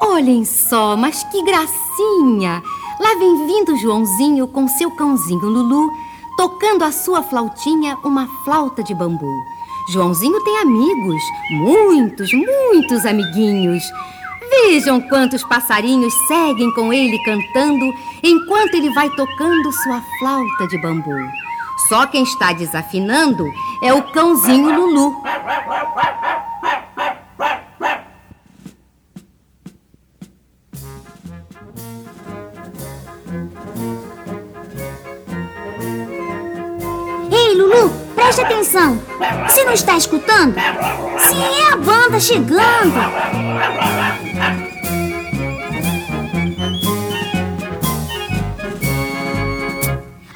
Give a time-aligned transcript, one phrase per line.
[0.00, 2.62] Olhem só, mas que gracinha!
[3.00, 5.90] Lá vem vindo Joãozinho com seu cãozinho Lulu,
[6.36, 9.44] tocando a sua flautinha, uma flauta de bambu.
[9.92, 13.82] Joãozinho tem amigos, muitos, muitos amiguinhos.
[14.50, 17.92] Vejam quantos passarinhos seguem com ele cantando
[18.22, 21.16] enquanto ele vai tocando sua flauta de bambu.
[21.88, 23.44] Só quem está desafinando
[23.82, 25.22] é o cãozinho Lulu.
[38.78, 39.02] Atenção.
[39.48, 40.54] Você não está escutando?
[40.54, 42.94] Sim, é a banda chegando.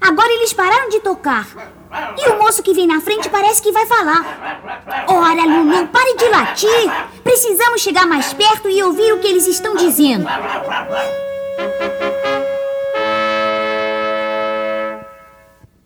[0.00, 1.46] Agora eles pararam de tocar.
[2.18, 4.20] E o moço que vem na frente parece que vai falar.
[5.06, 6.92] Ora, Lulu, pare de latir.
[7.22, 10.26] Precisamos chegar mais perto e ouvir o que eles estão dizendo.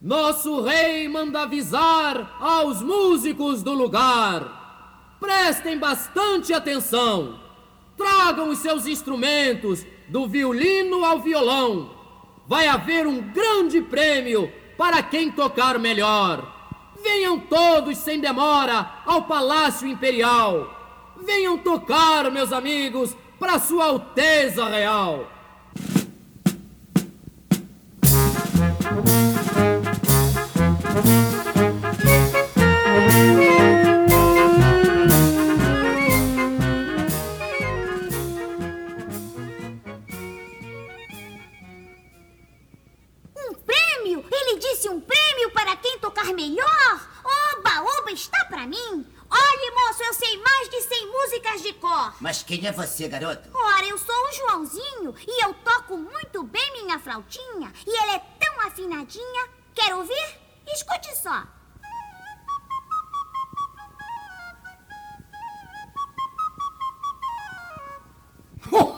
[0.08, 5.18] Nosso rei manda avisar aos músicos do lugar.
[5.20, 7.38] Prestem bastante atenção.
[7.94, 11.90] Tragam os seus instrumentos, do violino ao violão.
[12.46, 16.54] Vai haver um grande prêmio para quem tocar melhor.
[17.04, 20.74] Venham todos sem demora ao Palácio Imperial.
[21.22, 25.30] Venham tocar, meus amigos, para Sua Alteza Real.
[45.82, 47.08] Quem tocar melhor?
[47.24, 49.06] Oba, oba, está para mim.
[49.30, 52.14] Olhe, moço, eu sei mais de 100 músicas de cor.
[52.20, 53.48] Mas quem é você, garoto?
[53.54, 57.72] Ora, eu sou o Joãozinho e eu toco muito bem minha flautinha.
[57.86, 59.48] E ela é tão afinadinha.
[59.74, 60.47] Quer ouvir?
[60.72, 61.44] Escute só.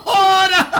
[0.04, 0.70] Ora!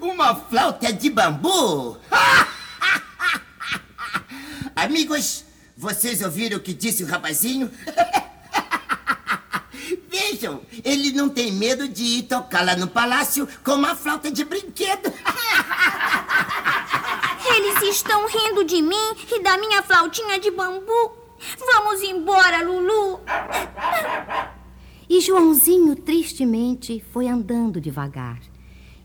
[0.00, 1.98] Uma flauta de bambu!
[4.76, 5.44] Amigos,
[5.76, 7.70] vocês ouviram o que disse o rapazinho?
[10.08, 14.44] Vejam, ele não tem medo de ir tocar lá no palácio com uma flauta de
[14.44, 15.12] brinquedo.
[17.82, 21.12] Eles estão rindo de mim e da minha flautinha de bambu.
[21.58, 23.20] Vamos embora, Lulu.
[25.08, 28.40] E Joãozinho tristemente foi andando devagar.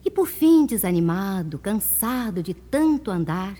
[0.04, 3.56] E por fim, desanimado, cansado de tanto andar,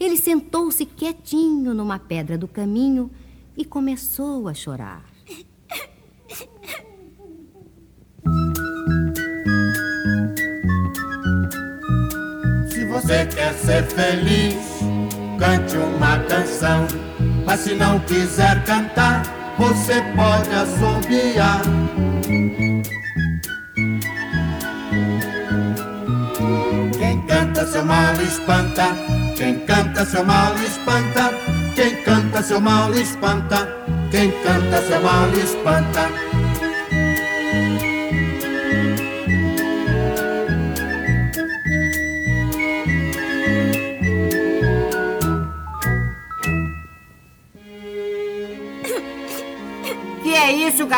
[0.00, 3.10] ele sentou-se quietinho numa pedra do caminho
[3.56, 5.11] e começou a chorar.
[13.12, 14.56] Você quer ser feliz,
[15.38, 16.86] cante uma canção.
[17.44, 19.22] Mas se não quiser cantar,
[19.58, 21.60] você pode assobiar.
[26.98, 28.96] Quem canta seu mal espanta.
[29.36, 31.34] Quem canta seu mal espanta.
[31.74, 33.68] Quem canta seu mal espanta.
[34.10, 36.31] Quem canta seu mal espanta.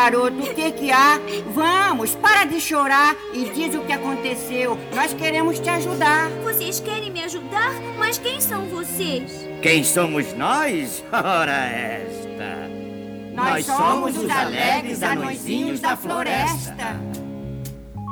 [0.05, 0.37] Garoto?
[0.37, 1.19] O que que há?
[1.53, 4.77] Vamos, para de chorar e diz o que aconteceu.
[4.93, 6.29] Nós queremos te ajudar.
[6.43, 7.71] Vocês querem me ajudar?
[7.97, 9.47] Mas quem são vocês?
[9.61, 11.03] Quem somos nós?
[11.11, 12.69] Ora esta.
[13.33, 16.99] Nós somos os alegres anõezinhos da floresta.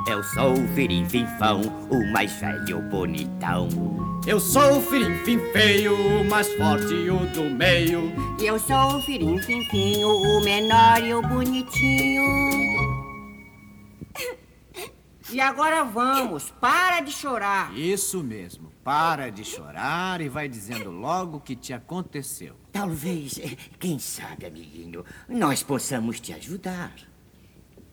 [0.05, 3.69] Eu sou o Firim-Finfão, o mais velho bonitão.
[4.27, 8.11] Eu sou o Firim-Fim feio, o mais forte e o do meio.
[8.37, 12.23] E eu sou o Firim Finfinho, o menor e o bonitinho.
[15.31, 17.73] E agora vamos, para de chorar.
[17.77, 18.73] Isso mesmo.
[18.83, 22.57] Para de chorar e vai dizendo logo o que te aconteceu.
[22.73, 23.39] Talvez,
[23.79, 26.93] quem sabe, amiguinho, nós possamos te ajudar.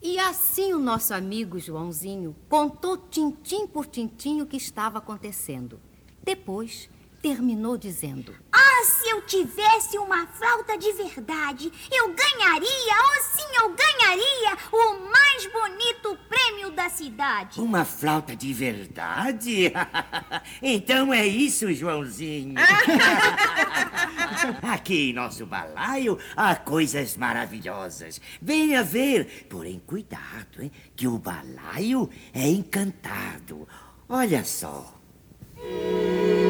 [0.03, 5.79] E assim o nosso amigo Joãozinho contou tintim por tintim o que estava acontecendo.
[6.23, 6.89] Depois,
[7.21, 13.69] terminou dizendo: Ah, se eu tivesse uma flauta de verdade, eu ganharia, oh sim, eu
[13.69, 17.61] ganharia o mais bonito prêmio da cidade.
[17.61, 19.71] Uma flauta de verdade?
[20.61, 22.55] então é isso, Joãozinho.
[24.63, 28.19] Aqui em nosso balaio há coisas maravilhosas.
[28.41, 29.45] Venha ver.
[29.49, 30.71] Porém, cuidado, hein?
[30.95, 33.67] Que o balaio é encantado.
[34.09, 34.95] Olha só.
[35.57, 36.40] Um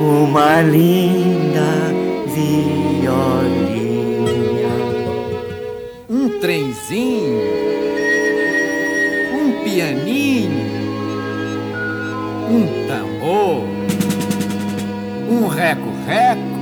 [0.00, 1.92] uma linda
[2.34, 3.10] violinha.
[6.08, 7.42] Um trenzinho,
[9.34, 10.50] um pianinho,
[12.48, 13.64] um tambor,
[15.28, 16.60] um reco-reco,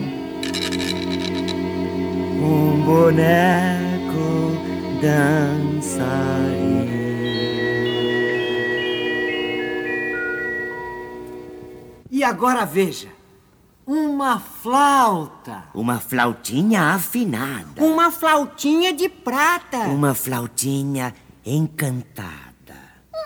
[2.42, 4.52] um boneco
[5.00, 6.58] dançarino.
[12.10, 13.17] E agora veja:
[13.88, 15.64] uma flauta.
[15.72, 17.82] Uma flautinha afinada.
[17.82, 19.78] Uma flautinha de prata.
[19.78, 22.76] Uma flautinha encantada.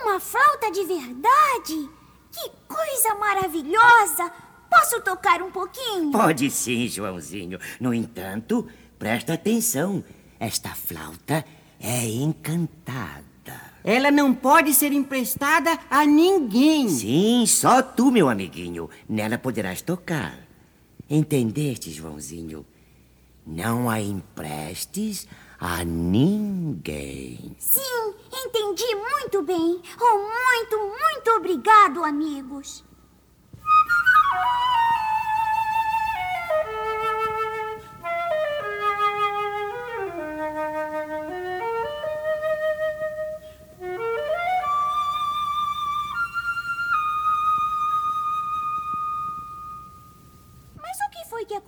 [0.02, 1.90] Uma flauta de verdade?
[2.30, 4.30] Que coisa maravilhosa!
[4.70, 6.12] Posso tocar um pouquinho?
[6.12, 7.58] Pode sim, Joãozinho.
[7.80, 8.64] No entanto,
[9.00, 10.04] presta atenção.
[10.38, 11.44] Esta flauta
[11.80, 13.22] é encantada.
[13.82, 16.88] Ela não pode ser emprestada a ninguém.
[16.88, 18.88] Sim, só tu, meu amiguinho.
[19.08, 20.41] Nela poderás tocar.
[21.08, 22.64] Entendeste, Joãozinho?
[23.46, 25.26] Não a emprestes
[25.58, 27.54] a ninguém.
[27.58, 29.80] Sim, entendi muito bem.
[30.00, 32.84] Oh, muito, muito obrigado, amigos.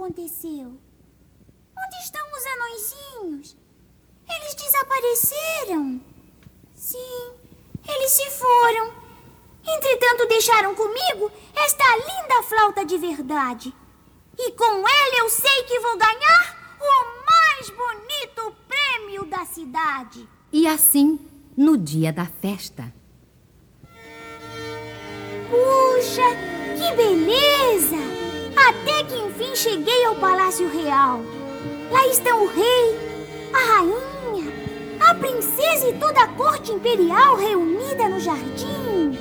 [0.04, 0.78] Aconteceu?
[1.76, 3.56] Onde estão os anõezinhos?
[4.28, 6.00] Eles desapareceram.
[6.74, 7.32] Sim,
[7.88, 8.92] eles se foram.
[9.66, 13.74] Entretanto, deixaram comigo esta linda flauta de verdade.
[14.38, 20.28] E com ela eu sei que vou ganhar o mais bonito prêmio da cidade.
[20.52, 21.18] E assim,
[21.56, 22.92] no dia da festa,
[25.50, 26.22] Puxa,
[26.76, 28.24] que beleza!
[28.56, 31.20] Até que enfim cheguei ao Palácio Real.
[31.90, 32.98] Lá estão o rei,
[33.52, 34.52] a rainha,
[35.00, 39.18] a princesa e toda a corte imperial reunida no jardim.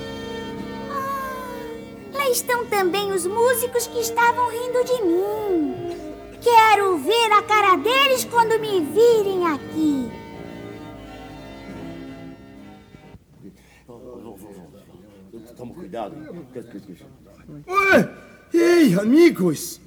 [0.92, 5.98] Ah, lá estão também os músicos que estavam rindo de mim.
[6.42, 10.12] Quero ver a cara deles quando me virem aqui.
[15.56, 16.16] Toma cuidado.
[17.68, 18.23] Ué,
[18.54, 19.80] ei, amigos!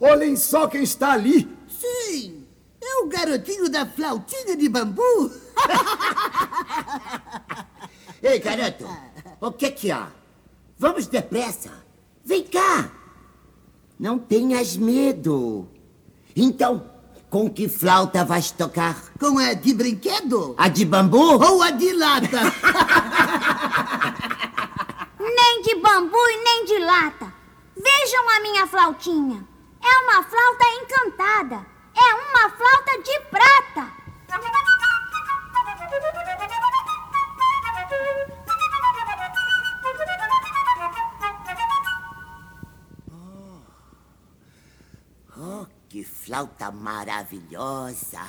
[0.00, 1.48] Olhem só quem está ali!
[1.68, 2.44] Sim,
[2.82, 5.30] é o garotinho da flautinha de bambu.
[8.22, 8.88] Ei, garoto,
[9.40, 10.08] o que que há?
[10.78, 11.70] Vamos depressa.
[12.24, 12.90] Vem cá.
[13.98, 15.68] Não tenhas medo.
[16.34, 16.90] Então,
[17.28, 18.96] com que flauta vais tocar?
[19.18, 20.54] Com a de brinquedo?
[20.56, 21.18] A de bambu?
[21.18, 22.40] Ou a de lata?
[25.18, 27.32] Nem de bambu e nem de lata.
[27.76, 29.46] Vejam a minha flautinha.
[29.82, 31.66] É uma flauta encantada.
[31.96, 34.04] É uma flauta de prata.
[45.36, 48.20] Oh, que flauta maravilhosa!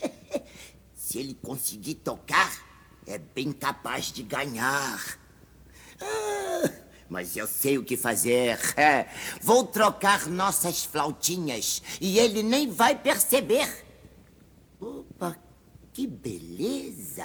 [0.94, 2.50] Se ele conseguir tocar,
[3.06, 5.25] é bem capaz de ganhar.
[7.16, 8.58] Mas eu sei o que fazer.
[9.40, 13.86] Vou trocar nossas flautinhas e ele nem vai perceber.
[14.78, 15.34] Opa,
[15.94, 17.24] que beleza!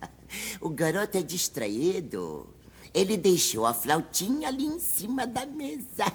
[0.60, 2.54] O garoto é distraído.
[2.94, 6.06] Ele deixou a flautinha ali em cima da mesa.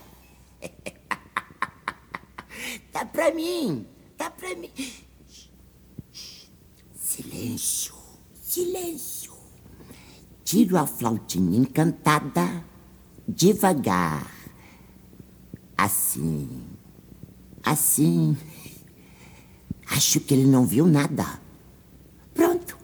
[2.93, 4.71] Tá pra mim, tá pra mim.
[6.93, 7.95] Silêncio,
[8.41, 9.33] silêncio.
[10.45, 12.70] Tiro a flautinha encantada
[13.35, 14.27] devagar.
[15.77, 16.50] Assim,
[17.63, 18.38] assim.
[19.88, 21.25] Acho que ele não viu nada.
[22.33, 22.77] Pronto.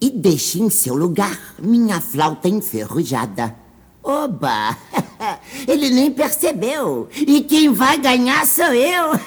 [0.00, 3.56] E deixo em seu lugar minha flauta enferrujada.
[4.02, 4.76] Oba!
[5.66, 7.08] Ele nem percebeu.
[7.16, 9.12] E quem vai ganhar sou eu.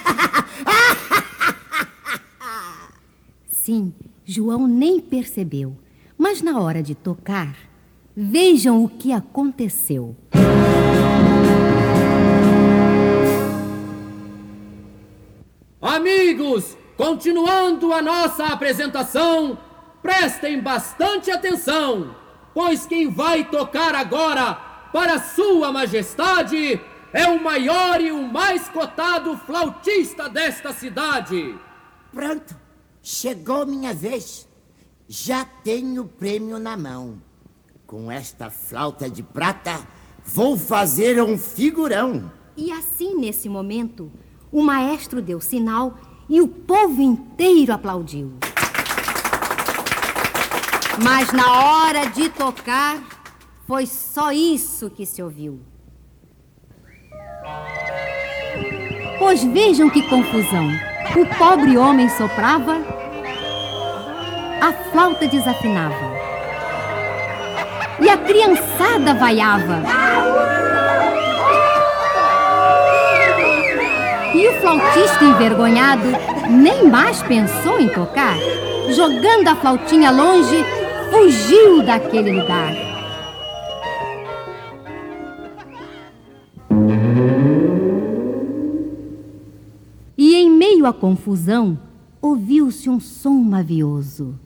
[3.50, 3.92] sim,
[4.24, 5.76] João nem percebeu.
[6.16, 7.56] Mas na hora de tocar,
[8.20, 10.16] vejam o que aconteceu.
[15.80, 19.56] Amigos, continuando a nossa apresentação,
[20.02, 22.16] prestem bastante atenção,
[22.52, 24.54] pois quem vai tocar agora
[24.92, 26.80] para Sua Majestade
[27.12, 31.56] é o maior e o mais cotado flautista desta cidade.
[32.12, 32.56] Pronto,
[33.00, 34.48] chegou minha vez.
[35.06, 37.27] Já tenho o prêmio na mão.
[37.88, 39.80] Com esta flauta de prata,
[40.22, 42.30] vou fazer um figurão.
[42.54, 44.12] E assim, nesse momento,
[44.52, 45.94] o maestro deu sinal
[46.28, 48.34] e o povo inteiro aplaudiu.
[51.02, 53.02] Mas na hora de tocar,
[53.66, 55.58] foi só isso que se ouviu.
[59.18, 60.68] Pois vejam que confusão.
[61.16, 62.74] O pobre homem soprava,
[64.60, 66.07] a flauta desafinava.
[68.00, 69.82] E a criançada vaiava.
[74.34, 76.08] E o flautista envergonhado
[76.48, 78.36] nem mais pensou em tocar.
[78.90, 80.64] Jogando a flautinha longe,
[81.10, 82.72] fugiu daquele lugar.
[90.16, 91.78] E em meio à confusão,
[92.22, 94.38] ouviu-se um som mavioso.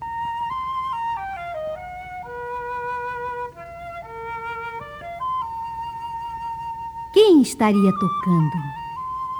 [7.52, 8.56] Estaria tocando?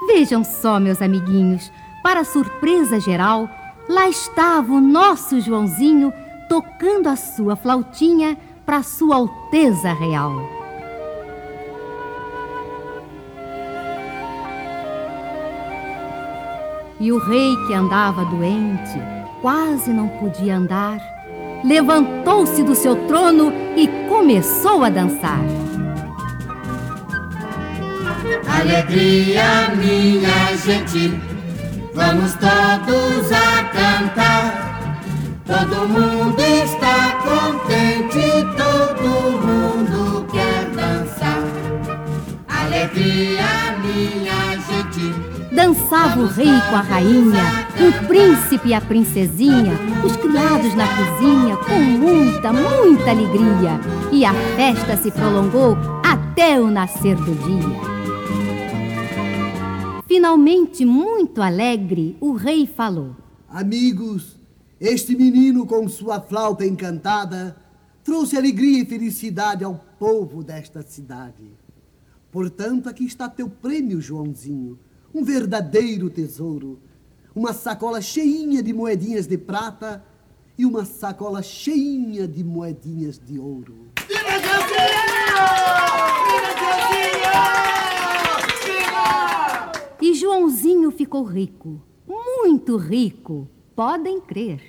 [0.07, 1.71] Vejam só, meus amiguinhos,
[2.03, 3.49] para surpresa geral,
[3.89, 6.13] lá estava o nosso Joãozinho
[6.47, 10.31] tocando a sua flautinha para Sua Alteza Real.
[16.99, 18.97] E o rei que andava doente,
[19.41, 20.99] quase não podia andar,
[21.65, 25.41] levantou-se do seu trono e começou a dançar.
[28.47, 31.19] Alegria, minha gente,
[31.93, 34.63] vamos todos a cantar.
[35.45, 41.43] Todo mundo está contente, todo mundo quer dançar.
[42.47, 45.13] Alegria, minha gente.
[45.53, 49.73] Dançava o rei com a rainha, o príncipe e a princesinha,
[50.03, 53.79] os criados na cozinha com muita, muita alegria.
[54.11, 57.92] E a festa se prolongou até o nascer do dia.
[60.13, 63.15] Finalmente, muito alegre, o rei falou:
[63.49, 64.37] Amigos,
[64.79, 67.57] este menino com sua flauta encantada
[68.03, 71.51] trouxe alegria e felicidade ao povo desta cidade.
[72.31, 74.77] Portanto, aqui está teu prêmio, Joãozinho,
[75.11, 76.79] um verdadeiro tesouro.
[77.33, 80.05] Uma sacola cheinha de moedinhas de prata
[80.55, 83.87] e uma sacola cheinha de moedinhas de ouro.
[84.07, 84.53] Viva
[90.03, 93.45] E Joãozinho ficou rico, muito rico,
[93.75, 94.61] podem crer.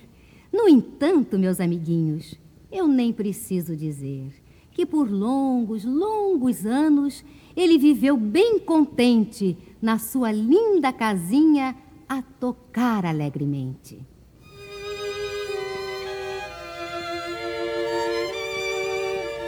[0.52, 2.34] No entanto, meus amiguinhos,
[2.72, 4.32] eu nem preciso dizer
[4.72, 7.24] que por longos, longos anos
[7.54, 11.76] ele viveu bem contente na sua linda casinha
[12.08, 14.00] a tocar alegremente.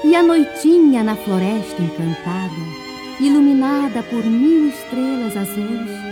[0.05, 2.55] E a noitinha na floresta encantada,
[3.21, 6.07] iluminada por mil estrelas azuis,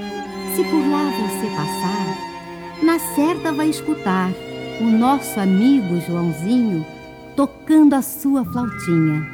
[0.55, 4.31] se por lá você passar, na certa vai escutar
[4.81, 6.87] o nosso amigo Joãozinho
[7.35, 9.27] tocando a sua flautinha.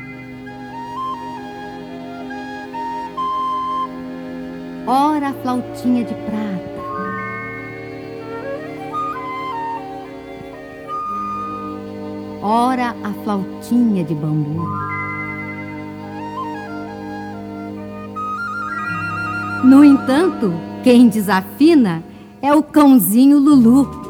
[4.87, 6.81] Ora a flautinha de prata.
[12.43, 14.67] Ora a flautinha de bambu.
[19.65, 22.03] No entanto, quem desafina
[22.41, 24.01] é o cãozinho Lulu.